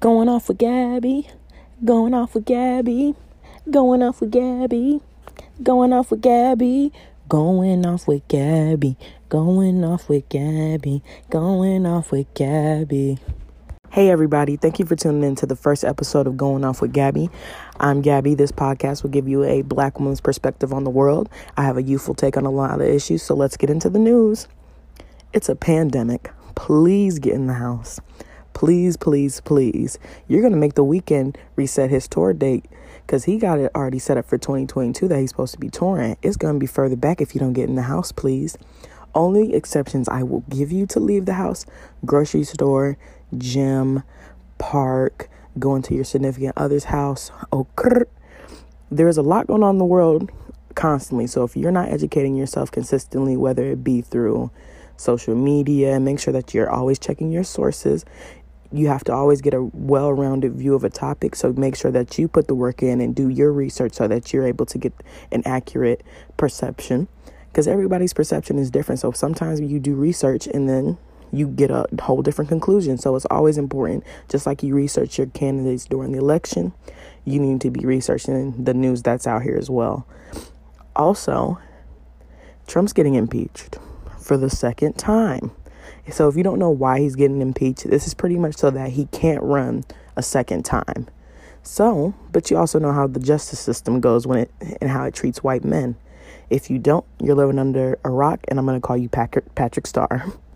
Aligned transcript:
Going 0.00 0.28
off 0.28 0.46
with 0.46 0.58
Gabby. 0.58 1.28
Going 1.84 2.14
off 2.14 2.36
with 2.36 2.44
Gabby. 2.44 3.16
Going 3.68 4.00
off 4.00 4.20
with 4.20 4.30
Gabby. 4.30 5.00
Going 5.60 5.92
off 5.92 6.12
with 6.12 6.22
Gabby. 6.22 6.92
Going 7.28 7.84
off 7.84 8.06
with 8.06 8.28
Gabby. 8.28 8.96
Going 9.28 9.82
off 9.82 10.08
with 10.08 10.28
Gabby. 10.28 11.02
Going 11.30 11.84
off 11.84 12.12
with 12.12 12.32
Gabby. 12.34 13.18
Hey, 13.90 14.08
everybody. 14.08 14.56
Thank 14.56 14.78
you 14.78 14.86
for 14.86 14.94
tuning 14.94 15.24
in 15.24 15.34
to 15.34 15.46
the 15.46 15.56
first 15.56 15.82
episode 15.82 16.28
of 16.28 16.36
Going 16.36 16.64
Off 16.64 16.80
with 16.80 16.92
Gabby. 16.92 17.28
I'm 17.80 18.00
Gabby. 18.00 18.36
This 18.36 18.52
podcast 18.52 19.02
will 19.02 19.10
give 19.10 19.26
you 19.26 19.42
a 19.42 19.62
black 19.62 19.98
woman's 19.98 20.20
perspective 20.20 20.72
on 20.72 20.84
the 20.84 20.90
world. 20.90 21.28
I 21.56 21.64
have 21.64 21.76
a 21.76 21.82
youthful 21.82 22.14
take 22.14 22.36
on 22.36 22.46
a 22.46 22.50
lot 22.50 22.80
of 22.80 22.86
issues, 22.86 23.24
so 23.24 23.34
let's 23.34 23.56
get 23.56 23.68
into 23.68 23.90
the 23.90 23.98
news. 23.98 24.46
It's 25.32 25.48
a 25.48 25.56
pandemic. 25.56 26.30
Please 26.54 27.18
get 27.18 27.34
in 27.34 27.48
the 27.48 27.54
house 27.54 27.98
please, 28.58 28.96
please, 28.96 29.40
please, 29.42 30.00
you're 30.26 30.40
going 30.40 30.52
to 30.52 30.58
make 30.58 30.74
the 30.74 30.82
Weeknd 30.82 31.36
reset 31.54 31.90
his 31.90 32.08
tour 32.08 32.32
date 32.32 32.64
because 33.06 33.22
he 33.22 33.38
got 33.38 33.60
it 33.60 33.70
already 33.72 34.00
set 34.00 34.16
up 34.16 34.26
for 34.26 34.36
2022 34.36 35.06
that 35.06 35.20
he's 35.20 35.30
supposed 35.30 35.54
to 35.54 35.60
be 35.60 35.70
touring. 35.70 36.16
It's 36.22 36.36
going 36.36 36.54
to 36.54 36.58
be 36.58 36.66
further 36.66 36.96
back 36.96 37.20
if 37.20 37.36
you 37.36 37.38
don't 37.38 37.52
get 37.52 37.68
in 37.68 37.76
the 37.76 37.82
house, 37.82 38.10
please. 38.10 38.58
Only 39.14 39.54
exceptions 39.54 40.08
I 40.08 40.24
will 40.24 40.40
give 40.50 40.72
you 40.72 40.86
to 40.86 40.98
leave 40.98 41.24
the 41.24 41.34
house 41.34 41.66
grocery 42.04 42.42
store, 42.42 42.98
gym, 43.36 44.02
park, 44.58 45.30
going 45.60 45.82
to 45.82 45.94
your 45.94 46.02
significant 46.02 46.54
other's 46.56 46.84
house. 46.86 47.30
Oh, 47.52 47.68
there's 48.90 49.18
a 49.18 49.22
lot 49.22 49.46
going 49.46 49.62
on 49.62 49.76
in 49.76 49.78
the 49.78 49.84
world 49.84 50.32
constantly. 50.74 51.28
So 51.28 51.44
if 51.44 51.56
you're 51.56 51.70
not 51.70 51.90
educating 51.90 52.34
yourself 52.34 52.72
consistently, 52.72 53.36
whether 53.36 53.66
it 53.66 53.84
be 53.84 54.00
through 54.00 54.50
social 54.96 55.36
media, 55.36 56.00
make 56.00 56.18
sure 56.18 56.32
that 56.32 56.54
you're 56.54 56.68
always 56.68 56.98
checking 56.98 57.30
your 57.30 57.44
sources 57.44 58.04
you 58.72 58.88
have 58.88 59.04
to 59.04 59.12
always 59.12 59.40
get 59.40 59.54
a 59.54 59.62
well 59.62 60.12
rounded 60.12 60.54
view 60.54 60.74
of 60.74 60.84
a 60.84 60.90
topic. 60.90 61.34
So 61.34 61.52
make 61.52 61.76
sure 61.76 61.90
that 61.90 62.18
you 62.18 62.28
put 62.28 62.48
the 62.48 62.54
work 62.54 62.82
in 62.82 63.00
and 63.00 63.14
do 63.14 63.28
your 63.28 63.52
research 63.52 63.94
so 63.94 64.08
that 64.08 64.32
you're 64.32 64.46
able 64.46 64.66
to 64.66 64.78
get 64.78 64.92
an 65.32 65.42
accurate 65.46 66.02
perception. 66.36 67.08
Because 67.50 67.66
everybody's 67.66 68.12
perception 68.12 68.58
is 68.58 68.70
different. 68.70 69.00
So 69.00 69.12
sometimes 69.12 69.60
you 69.60 69.80
do 69.80 69.94
research 69.94 70.46
and 70.46 70.68
then 70.68 70.98
you 71.32 71.48
get 71.48 71.70
a 71.70 71.86
whole 72.00 72.22
different 72.22 72.48
conclusion. 72.48 72.98
So 72.98 73.16
it's 73.16 73.26
always 73.30 73.58
important, 73.58 74.04
just 74.28 74.46
like 74.46 74.62
you 74.62 74.74
research 74.74 75.18
your 75.18 75.26
candidates 75.28 75.86
during 75.86 76.12
the 76.12 76.18
election, 76.18 76.72
you 77.24 77.40
need 77.40 77.60
to 77.62 77.70
be 77.70 77.84
researching 77.84 78.64
the 78.64 78.74
news 78.74 79.02
that's 79.02 79.26
out 79.26 79.42
here 79.42 79.56
as 79.56 79.68
well. 79.68 80.06
Also, 80.94 81.58
Trump's 82.66 82.92
getting 82.92 83.14
impeached 83.14 83.78
for 84.20 84.36
the 84.36 84.50
second 84.50 84.94
time. 84.94 85.50
So 86.10 86.28
if 86.28 86.36
you 86.36 86.42
don't 86.42 86.58
know 86.58 86.70
why 86.70 87.00
he's 87.00 87.16
getting 87.16 87.40
impeached, 87.40 87.88
this 87.88 88.06
is 88.06 88.14
pretty 88.14 88.36
much 88.36 88.56
so 88.56 88.70
that 88.70 88.90
he 88.90 89.06
can't 89.06 89.42
run 89.42 89.84
a 90.16 90.22
second 90.22 90.64
time. 90.64 91.08
So, 91.62 92.14
but 92.32 92.50
you 92.50 92.56
also 92.56 92.78
know 92.78 92.92
how 92.92 93.06
the 93.06 93.20
justice 93.20 93.60
system 93.60 94.00
goes 94.00 94.26
when 94.26 94.38
it 94.38 94.50
and 94.80 94.90
how 94.90 95.04
it 95.04 95.14
treats 95.14 95.42
white 95.44 95.64
men. 95.64 95.96
If 96.50 96.70
you 96.70 96.78
don't, 96.78 97.04
you're 97.20 97.36
living 97.36 97.58
under 97.58 97.98
a 98.04 98.10
rock, 98.10 98.40
and 98.48 98.58
I'm 98.58 98.64
going 98.64 98.80
to 98.80 98.86
call 98.86 98.96
you 98.96 99.08
Patrick, 99.08 99.54
Patrick 99.54 99.86
Star. 99.86 100.26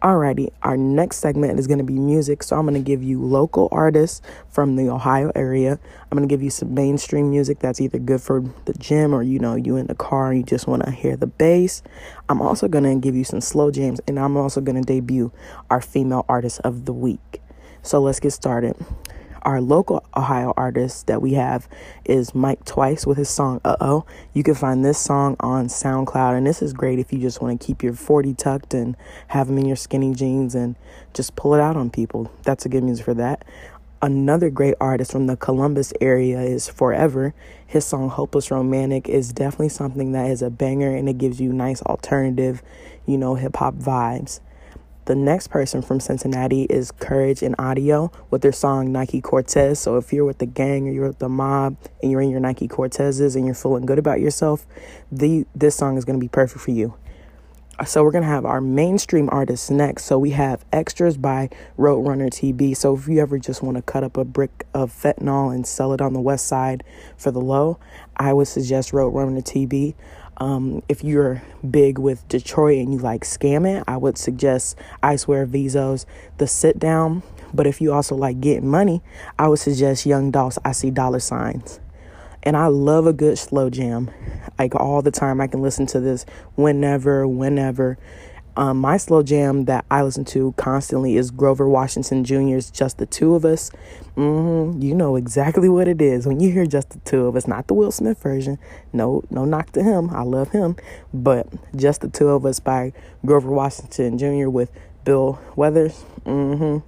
Alrighty, 0.00 0.52
our 0.62 0.76
next 0.76 1.16
segment 1.16 1.58
is 1.58 1.66
going 1.66 1.78
to 1.78 1.84
be 1.84 1.98
music. 1.98 2.44
So 2.44 2.56
I'm 2.56 2.66
going 2.66 2.74
to 2.74 2.80
give 2.80 3.02
you 3.02 3.20
local 3.20 3.68
artists 3.72 4.22
from 4.48 4.76
the 4.76 4.88
Ohio 4.88 5.32
area. 5.34 5.72
I'm 5.72 6.16
going 6.16 6.28
to 6.28 6.32
give 6.32 6.40
you 6.40 6.50
some 6.50 6.72
mainstream 6.72 7.30
music 7.30 7.58
that's 7.58 7.80
either 7.80 7.98
good 7.98 8.20
for 8.20 8.44
the 8.66 8.74
gym 8.74 9.12
or 9.12 9.24
you 9.24 9.40
know 9.40 9.56
you 9.56 9.76
in 9.76 9.88
the 9.88 9.96
car 9.96 10.30
and 10.30 10.38
you 10.38 10.44
just 10.44 10.68
want 10.68 10.84
to 10.84 10.92
hear 10.92 11.16
the 11.16 11.26
bass. 11.26 11.82
I'm 12.28 12.40
also 12.40 12.68
going 12.68 12.84
to 12.84 12.94
give 12.94 13.16
you 13.16 13.24
some 13.24 13.40
slow 13.40 13.72
jams 13.72 14.00
and 14.06 14.20
I'm 14.20 14.36
also 14.36 14.60
going 14.60 14.80
to 14.80 14.86
debut 14.86 15.32
our 15.68 15.80
female 15.80 16.24
artist 16.28 16.60
of 16.62 16.84
the 16.84 16.92
week. 16.92 17.42
So 17.82 18.00
let's 18.00 18.20
get 18.20 18.30
started 18.32 18.76
our 19.42 19.60
local 19.60 20.04
Ohio 20.16 20.52
artist 20.56 21.06
that 21.06 21.22
we 21.22 21.34
have 21.34 21.68
is 22.04 22.34
Mike 22.34 22.64
Twice 22.64 23.06
with 23.06 23.18
his 23.18 23.28
song 23.28 23.60
Uh 23.64 23.76
Oh. 23.80 24.04
You 24.32 24.42
can 24.42 24.54
find 24.54 24.84
this 24.84 24.98
song 24.98 25.36
on 25.40 25.68
SoundCloud, 25.68 26.36
and 26.36 26.46
this 26.46 26.62
is 26.62 26.72
great 26.72 26.98
if 26.98 27.12
you 27.12 27.18
just 27.18 27.40
want 27.40 27.60
to 27.60 27.66
keep 27.66 27.82
your 27.82 27.94
40 27.94 28.34
tucked 28.34 28.74
and 28.74 28.96
have 29.28 29.46
them 29.46 29.58
in 29.58 29.66
your 29.66 29.76
skinny 29.76 30.14
jeans 30.14 30.54
and 30.54 30.76
just 31.14 31.36
pull 31.36 31.54
it 31.54 31.60
out 31.60 31.76
on 31.76 31.90
people. 31.90 32.30
That's 32.42 32.64
a 32.66 32.68
good 32.68 32.84
music 32.84 33.04
for 33.04 33.14
that. 33.14 33.44
Another 34.00 34.48
great 34.48 34.74
artist 34.80 35.10
from 35.10 35.26
the 35.26 35.36
Columbus 35.36 35.92
area 36.00 36.40
is 36.40 36.68
Forever. 36.68 37.34
His 37.66 37.84
song 37.84 38.08
Hopeless 38.08 38.50
Romantic 38.50 39.08
is 39.08 39.32
definitely 39.32 39.70
something 39.70 40.12
that 40.12 40.30
is 40.30 40.40
a 40.40 40.50
banger 40.50 40.94
and 40.94 41.08
it 41.08 41.18
gives 41.18 41.40
you 41.40 41.52
nice 41.52 41.82
alternative, 41.82 42.62
you 43.06 43.18
know, 43.18 43.34
hip 43.34 43.56
hop 43.56 43.74
vibes. 43.74 44.38
The 45.08 45.16
next 45.16 45.46
person 45.48 45.80
from 45.80 46.00
Cincinnati 46.00 46.64
is 46.64 46.90
Courage 46.90 47.42
and 47.42 47.54
Audio 47.58 48.12
with 48.28 48.42
their 48.42 48.52
song 48.52 48.92
Nike 48.92 49.22
Cortez. 49.22 49.78
So 49.78 49.96
if 49.96 50.12
you're 50.12 50.26
with 50.26 50.36
the 50.36 50.44
gang 50.44 50.86
or 50.86 50.92
you're 50.92 51.06
with 51.06 51.18
the 51.18 51.30
mob 51.30 51.78
and 52.02 52.12
you're 52.12 52.20
in 52.20 52.28
your 52.28 52.40
Nike 52.40 52.68
Cortezes 52.68 53.34
and 53.34 53.46
you're 53.46 53.54
feeling 53.54 53.86
good 53.86 53.98
about 53.98 54.20
yourself, 54.20 54.66
the 55.10 55.46
this 55.54 55.76
song 55.76 55.96
is 55.96 56.04
going 56.04 56.18
to 56.18 56.22
be 56.22 56.28
perfect 56.28 56.60
for 56.60 56.72
you. 56.72 56.92
Uh, 57.78 57.86
so 57.86 58.02
we're 58.02 58.10
to 58.12 58.22
have 58.22 58.44
our 58.44 58.60
mainstream 58.60 59.30
artists 59.32 59.70
next. 59.70 60.04
So 60.04 60.18
we 60.18 60.32
have 60.32 60.66
Extras 60.74 61.16
by 61.16 61.48
Roadrunner 61.78 62.28
TB. 62.28 62.76
So 62.76 62.94
if 62.94 63.08
you 63.08 63.20
ever 63.20 63.38
just 63.38 63.62
want 63.62 63.78
to 63.78 63.82
cut 63.82 64.04
up 64.04 64.18
a 64.18 64.26
brick 64.26 64.66
of 64.74 64.92
fentanyl 64.92 65.54
and 65.54 65.66
sell 65.66 65.94
it 65.94 66.02
on 66.02 66.12
the 66.12 66.20
west 66.20 66.46
side 66.46 66.84
for 67.16 67.30
the 67.30 67.40
low, 67.40 67.78
I 68.18 68.34
would 68.34 68.48
suggest 68.48 68.92
Roadrunner 68.92 69.42
TB. 69.42 69.94
Um, 70.38 70.84
if 70.88 71.02
you're 71.02 71.42
big 71.68 71.98
with 71.98 72.26
Detroit 72.28 72.78
and 72.78 72.92
you 72.92 73.00
like 73.00 73.22
scamming, 73.22 73.82
I 73.88 73.96
would 73.96 74.16
suggest 74.16 74.78
I 75.02 75.16
Swear 75.16 75.46
The 75.46 76.46
Sit 76.46 76.78
Down. 76.78 77.24
But 77.52 77.66
if 77.66 77.80
you 77.80 77.92
also 77.92 78.14
like 78.14 78.40
getting 78.40 78.68
money, 78.68 79.02
I 79.38 79.48
would 79.48 79.58
suggest 79.58 80.06
Young 80.06 80.30
Dolph's 80.30 80.58
I 80.64 80.72
See 80.72 80.90
Dollar 80.90 81.18
Signs. 81.18 81.80
And 82.44 82.56
I 82.56 82.68
love 82.68 83.06
a 83.06 83.12
good 83.12 83.36
slow 83.36 83.68
jam. 83.68 84.10
Like 84.58 84.76
all 84.76 85.02
the 85.02 85.10
time, 85.10 85.40
I 85.40 85.48
can 85.48 85.60
listen 85.60 85.86
to 85.86 86.00
this 86.00 86.24
whenever, 86.54 87.26
whenever. 87.26 87.98
Um, 88.58 88.78
my 88.78 88.96
slow 88.96 89.22
jam 89.22 89.66
that 89.66 89.84
I 89.88 90.02
listen 90.02 90.24
to 90.26 90.52
constantly 90.56 91.16
is 91.16 91.30
Grover 91.30 91.68
Washington 91.68 92.24
Jr.'s 92.24 92.72
Just 92.72 92.98
the 92.98 93.06
Two 93.06 93.36
of 93.36 93.44
Us. 93.44 93.70
Mm-hmm. 94.16 94.82
You 94.82 94.96
know 94.96 95.14
exactly 95.14 95.68
what 95.68 95.86
it 95.86 96.02
is 96.02 96.26
when 96.26 96.40
you 96.40 96.50
hear 96.50 96.66
Just 96.66 96.90
the 96.90 96.98
Two 97.08 97.26
of 97.26 97.36
Us, 97.36 97.46
not 97.46 97.68
the 97.68 97.74
Will 97.74 97.92
Smith 97.92 98.20
version. 98.20 98.58
No, 98.92 99.22
no 99.30 99.44
knock 99.44 99.70
to 99.74 99.82
him. 99.84 100.10
I 100.10 100.22
love 100.22 100.50
him. 100.50 100.74
But 101.14 101.46
Just 101.76 102.00
the 102.00 102.08
Two 102.08 102.30
of 102.30 102.44
Us 102.44 102.58
by 102.58 102.92
Grover 103.24 103.48
Washington 103.48 104.18
Jr. 104.18 104.48
with 104.48 104.72
Bill 105.04 105.40
Withers. 105.54 106.04
Mm-hmm. 106.26 106.78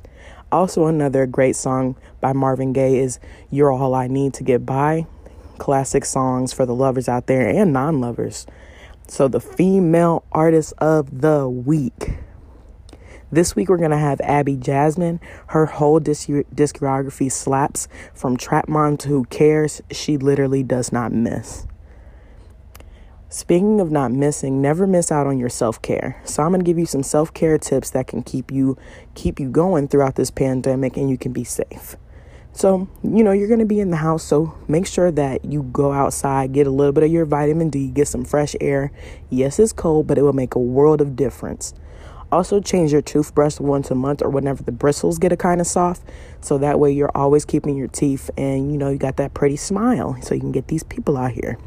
Also, 0.51 0.87
another 0.87 1.25
great 1.25 1.55
song 1.55 1.95
by 2.21 2.33
Marvin 2.33 2.73
Gaye 2.73 2.99
is 2.99 3.21
You're 3.49 3.71
All 3.71 3.95
I 3.95 4.09
Need 4.09 4.35
to 4.35 4.43
Get 4.43 4.67
By. 4.67 5.07
Classic 5.59 6.05
songs 6.05 6.53
for 6.53 6.67
the 6.67 6.75
lovers 6.75 7.09
out 7.09 7.29
there 7.29 7.49
and 7.49 7.73
non 7.73 8.01
lovers. 8.01 8.45
So, 9.11 9.27
the 9.27 9.41
female 9.41 10.25
artist 10.31 10.73
of 10.79 11.21
the 11.21 11.49
week. 11.49 12.19
This 13.33 13.57
week, 13.57 13.69
we're 13.69 13.77
going 13.77 13.91
to 13.91 13.99
have 13.99 14.21
Abby 14.21 14.55
Jasmine. 14.55 15.19
Her 15.49 15.67
whole 15.67 15.99
disc- 15.99 16.29
discography 16.29 17.31
slaps 17.31 17.89
from 18.15 18.37
Trap 18.37 18.69
Mom 18.69 18.97
to 18.99 19.09
Who 19.09 19.25
Cares. 19.25 19.83
She 19.91 20.17
literally 20.17 20.63
does 20.63 20.93
not 20.93 21.11
miss. 21.11 21.67
Speaking 23.29 23.81
of 23.81 23.91
not 23.91 24.13
missing, 24.13 24.63
never 24.63 24.87
miss 24.87 25.11
out 25.11 25.27
on 25.27 25.39
your 25.39 25.49
self-care. 25.49 26.23
So 26.25 26.45
I'm 26.45 26.51
going 26.51 26.61
to 26.61 26.65
give 26.65 26.79
you 26.79 26.87
some 26.87 27.03
self-care 27.03 27.59
tips 27.59 27.91
that 27.91 28.07
can 28.07 28.23
keep 28.23 28.53
you 28.53 28.79
keep 29.17 29.41
you 29.41 29.51
going 29.51 29.89
throughout 29.89 30.15
this 30.15 30.31
pandemic 30.31 30.97
and 30.97 31.11
you 31.11 31.19
can 31.19 31.33
be 31.33 31.43
safe. 31.43 31.97
So, 32.53 32.89
you 33.03 33.25
know, 33.25 33.33
you're 33.33 33.49
going 33.49 33.61
to 33.61 33.67
be 33.67 33.81
in 33.81 33.91
the 33.91 33.97
house, 33.97 34.23
so 34.23 34.55
make 34.69 34.87
sure 34.87 35.11
that 35.13 35.45
you 35.45 35.63
go 35.63 35.93
outside, 35.93 36.53
get 36.53 36.67
a 36.67 36.71
little 36.71 36.93
bit 36.93 37.05
of 37.05 37.11
your 37.11 37.25
vitamin 37.25 37.71
D, 37.71 37.89
get 37.89 38.09
some 38.09 38.25
fresh 38.25 38.55
air. 38.61 38.93
Yes, 39.31 39.59
it's 39.59 39.73
cold, 39.73 40.07
but 40.07 40.19
it 40.19 40.23
will 40.23 40.33
make 40.33 40.55
a 40.55 40.61
world 40.61 41.01
of 41.01 41.17
difference. 41.17 41.73
Also, 42.33 42.61
change 42.61 42.93
your 42.93 43.03
toothbrush 43.03 43.59
once 43.59 43.91
a 43.91 43.95
month 43.95 44.23
or 44.23 44.29
whenever 44.29 44.63
the 44.63 44.73
bristles 44.73 45.19
get 45.19 45.33
a 45.33 45.37
kind 45.37 45.61
of 45.61 45.67
soft, 45.67 46.03
so 46.41 46.59
that 46.59 46.79
way 46.79 46.93
you're 46.93 47.11
always 47.17 47.45
keeping 47.45 47.77
your 47.77 47.89
teeth 47.89 48.31
and 48.37 48.71
you 48.71 48.79
know 48.79 48.91
you 48.91 48.99
got 48.99 49.17
that 49.17 49.35
pretty 49.35 49.57
smile, 49.57 50.17
so 50.23 50.35
you 50.35 50.41
can 50.41 50.53
get 50.53 50.69
these 50.69 50.85
people 50.85 51.17
out 51.17 51.33
here. 51.33 51.59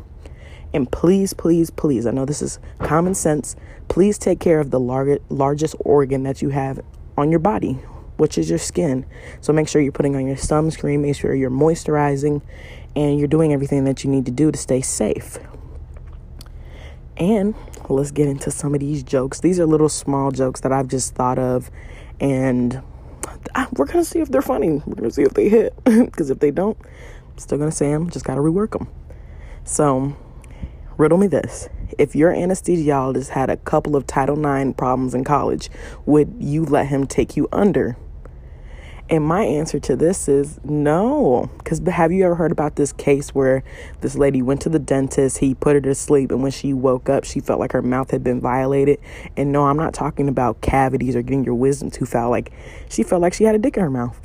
And 0.74 0.92
please, 0.92 1.34
please, 1.34 1.70
please, 1.70 2.06
I 2.06 2.12
know 2.12 2.26
this 2.26 2.42
is 2.42 2.60
common 2.80 3.14
sense. 3.14 3.56
Please 3.90 4.18
take 4.18 4.40
care 4.40 4.60
of 4.60 4.72
the 4.72 4.80
lar- 4.80 5.20
largest 5.30 5.76
organ 5.80 6.24
that 6.24 6.42
you 6.42 6.50
have 6.50 6.80
on 7.18 7.30
your 7.30 7.40
body, 7.40 7.80
which 8.24 8.38
is 8.38 8.50
your 8.50 8.58
skin. 8.58 9.06
So 9.42 9.52
make 9.52 9.68
sure 9.68 9.82
you're 9.82 9.92
putting 9.92 10.16
on 10.16 10.26
your 10.26 10.38
sunscreen, 10.38 11.02
make 11.02 11.18
sure 11.18 11.36
you're 11.36 11.52
moisturizing, 11.52 12.42
and 12.96 13.20
you're 13.20 13.28
doing 13.28 13.52
everything 13.52 13.84
that 13.84 14.06
you 14.06 14.10
need 14.10 14.26
to 14.28 14.32
do 14.32 14.50
to 14.50 14.58
stay 14.58 14.80
safe. 14.80 15.40
And 17.18 17.54
let's 17.90 18.12
get 18.12 18.30
into 18.30 18.50
some 18.50 18.74
of 18.76 18.80
these 18.80 19.04
jokes. 19.04 19.42
These 19.42 19.60
are 19.60 19.66
little 19.66 19.90
small 19.90 20.32
jokes 20.32 20.62
that 20.62 20.72
I've 20.72 20.88
just 20.88 21.16
thought 21.16 21.38
of, 21.38 21.70
and 22.22 22.82
we're 23.74 23.88
gonna 23.88 24.06
see 24.06 24.20
if 24.20 24.30
they're 24.30 24.42
funny. 24.42 24.82
We're 24.86 24.96
gonna 24.96 25.12
see 25.12 25.24
if 25.24 25.34
they 25.34 25.50
hit, 25.50 25.76
because 25.84 26.30
if 26.30 26.40
they 26.40 26.52
don't, 26.52 26.78
I'm 26.82 27.38
still 27.40 27.58
gonna 27.58 27.72
say 27.74 27.92
them. 27.92 28.10
Just 28.10 28.24
gotta 28.24 28.40
rework 28.40 28.72
them. 28.72 28.88
So, 29.66 30.16
riddle 30.98 31.18
me 31.18 31.28
this: 31.28 31.68
If 31.98 32.16
your 32.16 32.32
anesthesiologist 32.32 33.28
had 33.28 33.50
a 33.50 33.58
couple 33.58 33.98
of 33.98 34.08
Title 34.08 34.40
IX 34.40 34.78
problems 34.78 35.14
in 35.14 35.26
college, 35.26 35.70
would 36.06 36.34
you 36.40 36.64
let 36.64 36.88
him 36.88 37.06
take 37.06 37.36
you 37.36 37.50
under? 37.52 37.98
And 39.10 39.24
my 39.26 39.44
answer 39.44 39.80
to 39.82 39.96
this 39.96 40.28
is 40.28 40.60
no. 40.64 41.50
Because 41.58 41.80
have 41.88 42.12
you 42.12 42.26
ever 42.26 42.36
heard 42.36 42.52
about 42.52 42.78
this 42.78 42.94
case 42.94 43.36
where 43.36 43.64
this 44.02 44.16
lady 44.16 44.42
went 44.42 44.62
to 44.62 44.70
the 44.70 44.80
dentist, 44.80 45.40
he 45.40 45.54
put 45.54 45.76
her 45.76 45.82
to 45.82 45.94
sleep, 45.94 46.32
and 46.32 46.42
when 46.42 46.52
she 46.52 46.74
woke 46.74 47.10
up, 47.10 47.26
she 47.26 47.40
felt 47.40 47.60
like 47.60 47.74
her 47.74 47.82
mouth 47.82 48.12
had 48.12 48.24
been 48.24 48.40
violated? 48.40 49.00
And 49.36 49.52
no, 49.52 49.66
I'm 49.66 49.78
not 49.78 49.94
talking 49.94 50.30
about 50.30 50.62
cavities 50.62 51.16
or 51.16 51.22
getting 51.22 51.44
your 51.44 51.56
wisdom 51.56 51.92
tooth 51.92 52.16
out. 52.16 52.32
Like, 52.32 52.54
she 52.90 53.04
felt 53.04 53.22
like 53.22 53.34
she 53.34 53.44
had 53.44 53.56
a 53.56 53.60
dick 53.60 53.76
in 53.76 53.84
her 53.84 53.90
mouth. 53.90 54.20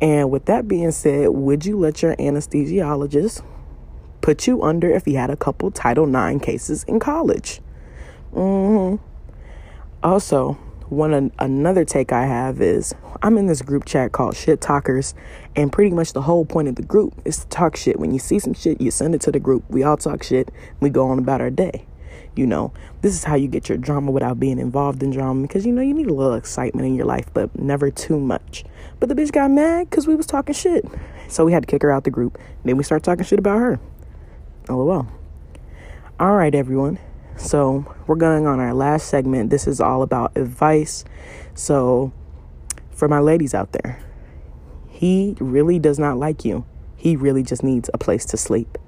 And 0.00 0.32
with 0.32 0.46
that 0.46 0.66
being 0.66 0.90
said, 0.90 1.28
would 1.28 1.64
you 1.64 1.78
let 1.78 2.02
your 2.02 2.16
anesthesiologist 2.16 3.44
put 4.20 4.48
you 4.48 4.62
under 4.62 4.90
if 4.90 5.04
he 5.04 5.14
had 5.14 5.30
a 5.30 5.36
couple 5.36 5.70
Title 5.70 6.12
IX 6.12 6.44
cases 6.44 6.82
in 6.84 6.98
college? 6.98 7.60
Mm-hmm. 8.34 9.02
Also, 10.02 10.58
one 10.92 11.32
another 11.38 11.86
take 11.86 12.12
I 12.12 12.26
have 12.26 12.60
is 12.60 12.94
I'm 13.22 13.38
in 13.38 13.46
this 13.46 13.62
group 13.62 13.86
chat 13.86 14.12
called 14.12 14.36
Shit 14.36 14.60
Talkers, 14.60 15.14
and 15.56 15.72
pretty 15.72 15.90
much 15.90 16.12
the 16.12 16.20
whole 16.20 16.44
point 16.44 16.68
of 16.68 16.76
the 16.76 16.82
group 16.82 17.14
is 17.24 17.38
to 17.38 17.48
talk 17.48 17.76
shit. 17.76 17.98
When 17.98 18.12
you 18.12 18.18
see 18.18 18.38
some 18.38 18.52
shit, 18.52 18.78
you 18.78 18.90
send 18.90 19.14
it 19.14 19.22
to 19.22 19.32
the 19.32 19.40
group. 19.40 19.64
We 19.70 19.82
all 19.82 19.96
talk 19.96 20.22
shit. 20.22 20.50
We 20.80 20.90
go 20.90 21.08
on 21.08 21.18
about 21.18 21.40
our 21.40 21.48
day. 21.48 21.86
You 22.36 22.46
know, 22.46 22.72
this 23.00 23.14
is 23.14 23.24
how 23.24 23.36
you 23.36 23.48
get 23.48 23.70
your 23.70 23.78
drama 23.78 24.10
without 24.10 24.38
being 24.38 24.58
involved 24.58 25.02
in 25.02 25.10
drama 25.10 25.42
because 25.42 25.64
you 25.64 25.72
know 25.72 25.82
you 25.82 25.94
need 25.94 26.08
a 26.08 26.14
little 26.14 26.34
excitement 26.34 26.86
in 26.86 26.94
your 26.94 27.06
life, 27.06 27.26
but 27.32 27.58
never 27.58 27.90
too 27.90 28.20
much. 28.20 28.64
But 29.00 29.08
the 29.08 29.14
bitch 29.14 29.32
got 29.32 29.50
mad 29.50 29.88
because 29.88 30.06
we 30.06 30.14
was 30.14 30.26
talking 30.26 30.54
shit, 30.54 30.84
so 31.26 31.44
we 31.46 31.52
had 31.52 31.62
to 31.62 31.66
kick 31.66 31.82
her 31.82 31.90
out 31.90 32.04
the 32.04 32.10
group. 32.10 32.38
Then 32.64 32.76
we 32.76 32.84
start 32.84 33.02
talking 33.02 33.24
shit 33.24 33.38
about 33.38 33.58
her. 33.58 33.80
Oh 34.68 34.76
LOL. 34.76 35.08
All 36.20 36.32
right, 36.32 36.54
everyone. 36.54 36.98
So, 37.36 37.92
we're 38.06 38.16
going 38.16 38.46
on 38.46 38.60
our 38.60 38.74
last 38.74 39.08
segment. 39.08 39.50
This 39.50 39.66
is 39.66 39.80
all 39.80 40.02
about 40.02 40.36
advice. 40.36 41.04
So, 41.54 42.12
for 42.90 43.08
my 43.08 43.18
ladies 43.18 43.54
out 43.54 43.72
there, 43.72 43.98
he 44.88 45.36
really 45.40 45.78
does 45.78 45.98
not 45.98 46.18
like 46.18 46.44
you. 46.44 46.64
He 46.96 47.16
really 47.16 47.42
just 47.42 47.64
needs 47.64 47.90
a 47.92 47.98
place 47.98 48.24
to 48.26 48.36
sleep. 48.36 48.78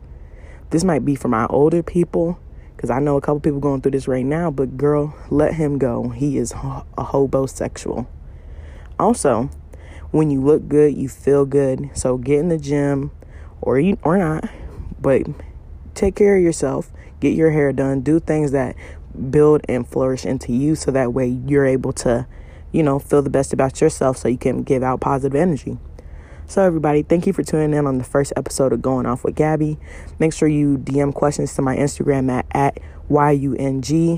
This 0.71 0.85
might 0.85 1.05
be 1.05 1.15
for 1.15 1.29
my 1.29 1.47
older 1.47 1.83
people 1.83 2.39
because 2.77 2.91
I 2.91 3.01
know 3.01 3.17
a 3.17 3.21
couple 3.21 3.41
people 3.41 3.61
going 3.61 3.81
through 3.81 3.93
this 3.93 4.07
right 4.07 4.25
now, 4.25 4.51
but 4.51 4.77
girl, 4.77 5.17
let 5.31 5.55
him 5.55 5.79
go. 5.79 6.11
He 6.11 6.39
is 6.39 6.53
a 6.53 6.85
hobosexual. 6.99 8.07
Also, 8.99 9.51
when 10.11 10.31
you 10.31 10.41
look 10.41 10.69
good, 10.69 10.97
you 10.97 11.09
feel 11.09 11.45
good. 11.45 11.91
So 11.95 12.19
get 12.19 12.39
in 12.39 12.49
the 12.49 12.59
gym 12.59 13.11
or 13.61 13.81
you, 13.81 13.99
or 14.03 14.19
not, 14.19 14.49
but 15.01 15.23
take 15.95 16.15
care 16.17 16.37
of 16.37 16.43
yourself 16.43 16.91
get 17.25 17.35
your 17.35 17.51
hair 17.51 17.73
done, 17.73 18.03
do 18.03 18.21
things 18.21 18.53
that 18.53 18.77
build 19.31 19.63
and 19.69 19.89
flourish 19.89 20.25
into 20.27 20.53
you 20.53 20.75
so 20.75 20.91
that 20.91 21.13
way 21.13 21.27
you're 21.27 21.65
able 21.65 21.93
to, 21.93 22.27
you 22.73 22.83
know, 22.83 22.99
feel 22.99 23.23
the 23.23 23.31
best 23.31 23.53
about 23.53 23.81
yourself 23.81 24.19
so 24.19 24.29
you 24.29 24.37
can 24.39 24.63
give 24.63 24.83
out 24.83 25.01
positive 25.01 25.35
energy. 25.35 25.79
So, 26.47 26.63
everybody, 26.63 27.03
thank 27.03 27.27
you 27.27 27.33
for 27.33 27.43
tuning 27.43 27.73
in 27.73 27.87
on 27.87 27.97
the 27.97 28.05
first 28.05 28.35
episode 28.37 28.75
of 28.75 28.83
Going 28.83 29.07
Off 29.07 29.25
with 29.25 29.35
Gabby. 29.35 29.79
Make 30.19 30.35
sure 30.35 30.47
you 30.47 30.77
DM 30.77 31.15
questions 31.15 31.55
to 31.55 31.63
my 31.63 31.75
Instagram 31.75 32.31
at, 32.31 32.45
at 32.51 32.79
Y-U-N-G-G-A-B-B-I 33.09 34.17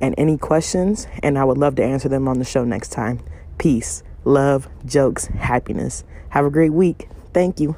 and 0.00 0.14
any 0.18 0.36
questions, 0.36 1.06
and 1.22 1.38
I 1.38 1.44
would 1.44 1.58
love 1.58 1.76
to 1.76 1.84
answer 1.84 2.08
them 2.08 2.26
on 2.26 2.40
the 2.40 2.44
show 2.44 2.64
next 2.64 2.88
time. 2.88 3.20
Peace, 3.58 4.02
love, 4.24 4.68
jokes, 4.84 5.26
happiness. 5.26 6.02
Have 6.30 6.44
a 6.44 6.50
great 6.50 6.72
week. 6.72 7.08
Thank 7.32 7.60
you. 7.60 7.76